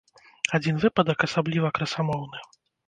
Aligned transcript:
Адзін 0.59 0.75
выпадак 0.85 1.27
асабліва 1.31 1.75
красамоўны. 1.79 2.47